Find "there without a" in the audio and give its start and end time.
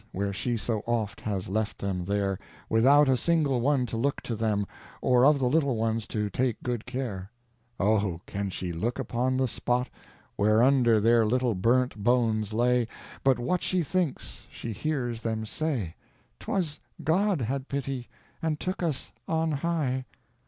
2.05-3.15